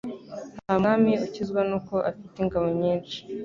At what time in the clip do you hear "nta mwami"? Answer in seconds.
0.65-1.11